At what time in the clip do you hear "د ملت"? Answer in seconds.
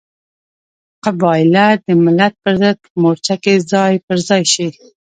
1.87-2.33